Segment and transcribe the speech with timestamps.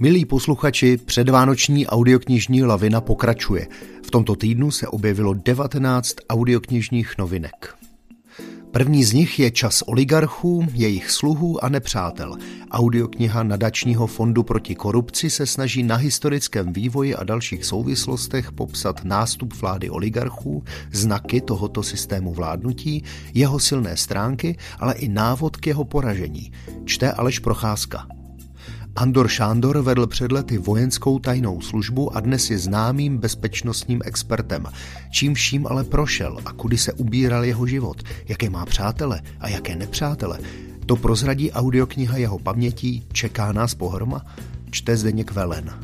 [0.00, 3.68] Milí posluchači, předvánoční audioknižní lavina pokračuje.
[4.06, 7.74] V tomto týdnu se objevilo 19 audioknižních novinek.
[8.70, 12.36] První z nich je Čas oligarchů, jejich sluhů a nepřátel.
[12.70, 19.54] Audiokniha nadačního fondu proti korupci se snaží na historickém vývoji a dalších souvislostech popsat nástup
[19.54, 23.04] vlády oligarchů, znaky tohoto systému vládnutí,
[23.34, 26.52] jeho silné stránky, ale i návod k jeho poražení.
[26.84, 28.17] Čte Aleš Procházka.
[28.98, 34.66] Andor Šándor vedl před lety vojenskou tajnou službu a dnes je známým bezpečnostním expertem.
[35.10, 39.76] Čím vším ale prošel a kudy se ubíral jeho život, jaké má přátele a jaké
[39.76, 40.38] nepřátele,
[40.86, 44.24] to prozradí audiokniha jeho pamětí Čeká nás pohroma,
[44.70, 45.78] čte Zdeněk Velen.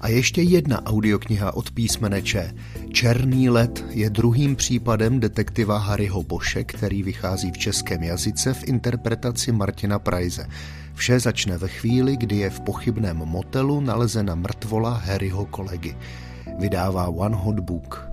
[0.00, 2.54] A ještě jedna audiokniha od písmene Č.
[3.00, 9.52] Černý let je druhým případem detektiva Harryho Boše, který vychází v českém jazyce v interpretaci
[9.52, 10.46] Martina Prajze.
[10.94, 15.96] Vše začne ve chvíli, kdy je v pochybném motelu nalezena mrtvola Harryho kolegy.
[16.58, 18.09] Vydává One Hot Book.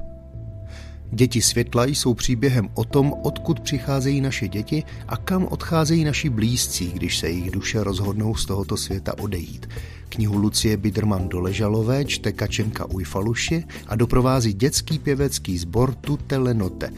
[1.11, 6.91] Děti světla jsou příběhem o tom, odkud přicházejí naše děti a kam odcházejí naši blízcí,
[6.91, 9.69] když se jejich duše rozhodnou z tohoto světa odejít.
[10.09, 16.89] Knihu Lucie Biderman Doležalové čte Kačenka Ujfaluši a doprovází dětský pěvecký sbor Tutelenote.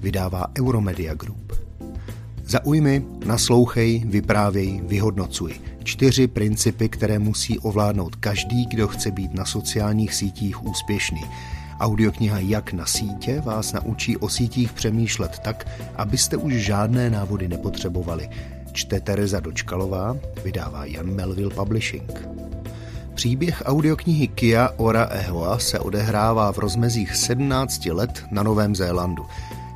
[0.00, 1.52] Vydává Euromedia Group.
[2.44, 5.54] Zaujmi, naslouchej, vyprávěj, vyhodnocuj.
[5.84, 11.20] Čtyři principy, které musí ovládnout každý, kdo chce být na sociálních sítích úspěšný.
[11.80, 18.30] Audiokniha Jak na sítě vás naučí o sítích přemýšlet tak, abyste už žádné návody nepotřebovali.
[18.72, 22.28] Čte Tereza Dočkalová, vydává Jan Melville Publishing.
[23.14, 29.26] Příběh audioknihy Kia Ora Ehoa se odehrává v rozmezích 17 let na Novém Zélandu.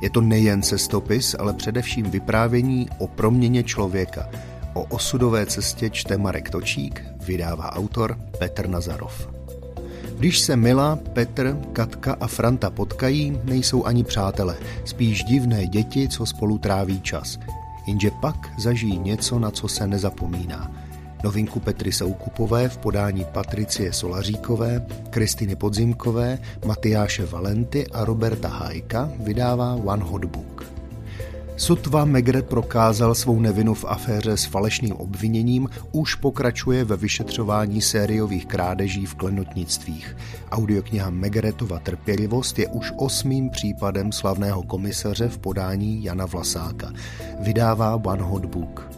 [0.01, 4.29] Je to nejen cestopis, ale především vyprávění o proměně člověka.
[4.73, 9.42] O osudové cestě čte Marek Točík, vydává autor Petr Nazarov.
[10.17, 16.25] Když se Mila, Petr, Katka a Franta potkají, nejsou ani přátelé, spíš divné děti, co
[16.25, 17.39] spolu tráví čas.
[17.87, 20.71] Jenže pak zažijí něco, na co se nezapomíná–
[21.23, 29.75] Novinku Petry Soukupové v podání Patricie Solaříkové, Kristiny Podzimkové, Matyáše Valenty a Roberta Hajka vydává
[29.75, 30.65] One Hot Book.
[31.55, 38.45] Sotva Megret prokázal svou nevinu v aféře s falešným obviněním, už pokračuje ve vyšetřování sériových
[38.45, 40.17] krádeží v klenotnictvích.
[40.51, 46.91] Audiokniha Megretova trpělivost je už osmým případem slavného komisaře v podání Jana Vlasáka.
[47.39, 48.91] Vydává One Hot Book.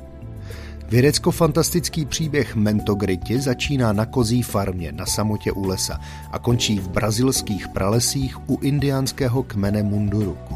[0.90, 6.00] Vědecko-fantastický příběh Mentogriti začíná na kozí farmě na samotě u lesa
[6.32, 10.56] a končí v brazilských pralesích u indiánského kmene Munduruku.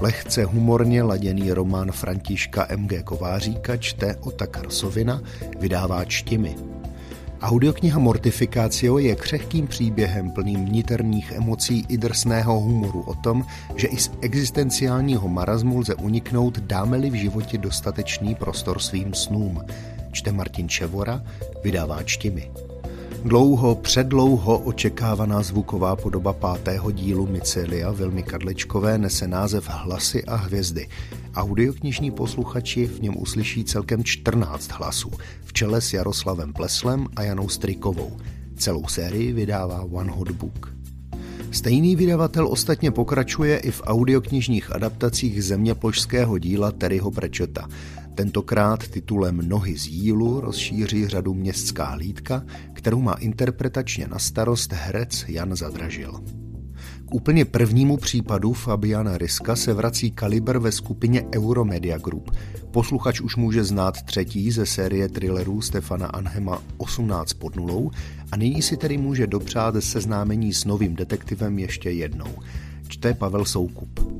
[0.00, 3.02] Lehce humorně laděný román Františka M.G.
[3.02, 5.22] Kováříka čte Ota Karsovina,
[5.60, 6.56] vydává čtimi.
[7.40, 13.46] Audiokniha Mortifikácio je křehkým příběhem plným niterných emocí i drsného humoru o tom,
[13.76, 19.64] že i z existenciálního marazmu lze uniknout, dáme-li v životě dostatečný prostor svým snům.
[20.12, 21.22] Čte Martin Čevora,
[21.64, 22.50] vydává čtimi.
[23.26, 30.88] Dlouho, předlouho očekávaná zvuková podoba pátého dílu Micelia Vilmy Kadlečkové nese název Hlasy a hvězdy.
[31.34, 35.10] Audioknižní posluchači v něm uslyší celkem 14 hlasů,
[35.44, 38.16] v čele s Jaroslavem Pleslem a Janou Strikovou.
[38.56, 40.72] Celou sérii vydává One Hot Book.
[41.50, 47.68] Stejný vydavatel ostatně pokračuje i v audioknižních adaptacích zeměplošského díla Terryho Prečeta.
[48.16, 55.24] Tentokrát titulem Nohy z jílu rozšíří řadu městská hlídka, kterou má interpretačně na starost herec
[55.28, 56.20] Jan Zadražil.
[57.08, 62.30] K úplně prvnímu případu Fabiana Riska se vrací Kaliber ve skupině Euromedia Group.
[62.70, 67.90] Posluchač už může znát třetí ze série thrillerů Stefana Anhema 18 pod nulou
[68.32, 72.34] a nyní si tedy může dopřát seznámení s novým detektivem ještě jednou.
[72.88, 74.15] Čte Pavel Soukup.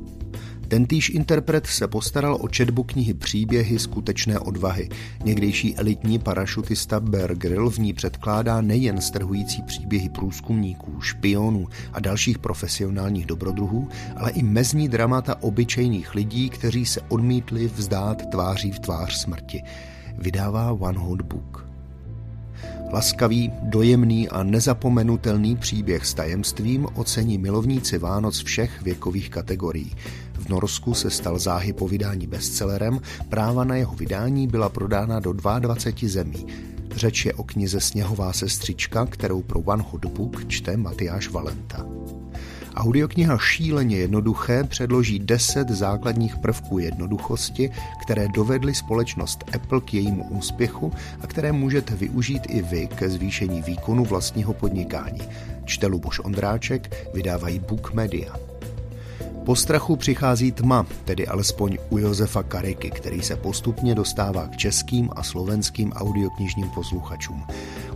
[0.69, 4.89] Tentýž interpret se postaral o četbu knihy Příběhy skutečné odvahy.
[5.25, 12.39] Někdejší elitní parašutista Bear Grill v ní předkládá nejen strhující příběhy průzkumníků, špionů a dalších
[12.39, 19.17] profesionálních dobrodruhů, ale i mezní dramata obyčejných lidí, kteří se odmítli vzdát tváří v tvář
[19.17, 19.63] smrti.
[20.19, 21.76] Vydává One Hot Book.
[22.97, 29.93] Laskavý, dojemný a nezapomenutelný příběh s tajemstvím ocení milovníci Vánoc všech věkových kategorií.
[30.33, 35.33] V Norsku se stal záhy po vydání bestsellerem, práva na jeho vydání byla prodána do
[35.33, 36.47] 22 zemí.
[36.95, 41.87] Řeč je o knize Sněhová sestřička, kterou pro One Hot Book čte Matyáš Valenta.
[42.77, 47.71] Audiokniha Šíleně jednoduché předloží 10 základních prvků jednoduchosti,
[48.03, 53.63] které dovedly společnost Apple k jejímu úspěchu a které můžete využít i vy ke zvýšení
[53.63, 55.21] výkonu vlastního podnikání.
[55.65, 58.37] Čte Luboš Ondráček, vydávají Book Media.
[59.45, 65.11] Po strachu přichází tma, tedy alespoň u Josefa Kariky, který se postupně dostává k českým
[65.17, 67.45] a slovenským audioknižním posluchačům.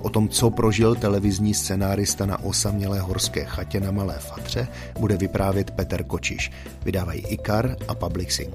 [0.03, 4.69] O tom, co prožil televizní scenárista na osamělé horské chatě na Malé Fatře,
[4.99, 6.51] bude vyprávět Petr Kočiš.
[6.85, 8.55] Vydávají Ikar a Public Sync.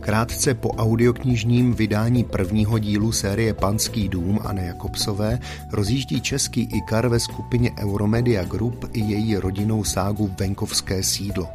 [0.00, 5.38] Krátce po audioknižním vydání prvního dílu série Panský dům a Jakobsové
[5.72, 11.48] rozjíždí český Ikar ve skupině Euromedia Group i její rodinnou ságu Venkovské sídlo.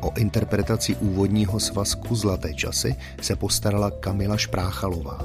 [0.00, 5.18] O interpretaci úvodního svazku Zlaté časy se postarala Kamila Špráchalová.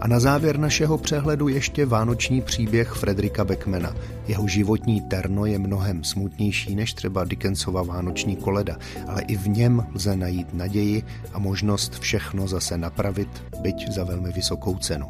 [0.00, 3.96] A na závěr našeho přehledu ještě vánoční příběh Fredrika Beckmana.
[4.28, 8.76] Jeho životní terno je mnohem smutnější než třeba Dickensova vánoční koleda,
[9.08, 11.02] ale i v něm lze najít naději
[11.32, 13.28] a možnost všechno zase napravit,
[13.60, 15.06] byť za velmi vysokou cenu.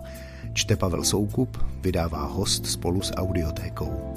[0.52, 4.14] Čte Pavel Soukup, vydává host spolu s audiotékou.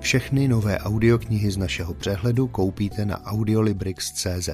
[0.00, 4.48] Všechny nové audioknihy z našeho přehledu koupíte na audiolibrix.cz.